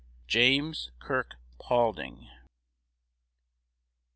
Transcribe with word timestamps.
JAMES 0.25 0.89
KIRKE 0.99 1.35
PAULDING. 1.59 2.27